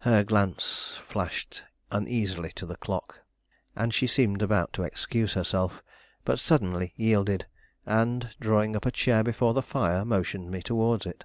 Her 0.00 0.24
glance 0.24 0.98
flashed 1.06 1.62
uneasily 1.92 2.50
to 2.56 2.66
the 2.66 2.76
clock, 2.76 3.22
and 3.76 3.94
she 3.94 4.08
seemed 4.08 4.42
about 4.42 4.72
to 4.72 4.82
excuse 4.82 5.34
herself, 5.34 5.80
but 6.24 6.40
suddenly 6.40 6.92
yielded, 6.96 7.46
and, 7.86 8.34
drawing 8.40 8.74
up 8.74 8.84
a 8.84 8.90
chair 8.90 9.22
before 9.22 9.54
the 9.54 9.62
fire, 9.62 10.04
motioned 10.04 10.50
me 10.50 10.60
towards 10.60 11.06
it. 11.06 11.24